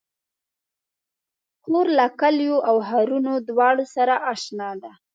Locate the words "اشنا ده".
4.33-4.91